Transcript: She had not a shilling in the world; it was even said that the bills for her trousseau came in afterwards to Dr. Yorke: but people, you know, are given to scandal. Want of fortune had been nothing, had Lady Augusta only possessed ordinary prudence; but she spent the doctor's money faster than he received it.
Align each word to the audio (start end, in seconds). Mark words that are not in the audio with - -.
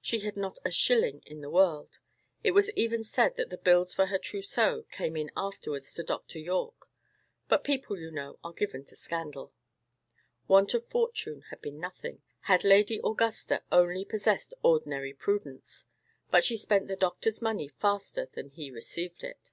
She 0.00 0.20
had 0.20 0.36
not 0.36 0.60
a 0.64 0.70
shilling 0.70 1.24
in 1.26 1.40
the 1.40 1.50
world; 1.50 1.98
it 2.44 2.52
was 2.52 2.70
even 2.76 3.02
said 3.02 3.34
that 3.34 3.50
the 3.50 3.58
bills 3.58 3.92
for 3.94 4.06
her 4.06 4.16
trousseau 4.16 4.84
came 4.92 5.16
in 5.16 5.32
afterwards 5.36 5.92
to 5.94 6.04
Dr. 6.04 6.38
Yorke: 6.38 6.88
but 7.48 7.64
people, 7.64 7.98
you 7.98 8.12
know, 8.12 8.38
are 8.44 8.52
given 8.52 8.84
to 8.84 8.94
scandal. 8.94 9.52
Want 10.46 10.72
of 10.74 10.84
fortune 10.86 11.40
had 11.50 11.60
been 11.62 11.80
nothing, 11.80 12.22
had 12.42 12.62
Lady 12.62 13.00
Augusta 13.02 13.64
only 13.72 14.04
possessed 14.04 14.54
ordinary 14.62 15.12
prudence; 15.12 15.86
but 16.30 16.44
she 16.44 16.56
spent 16.56 16.86
the 16.86 16.94
doctor's 16.94 17.42
money 17.42 17.66
faster 17.66 18.24
than 18.24 18.50
he 18.50 18.70
received 18.70 19.24
it. 19.24 19.50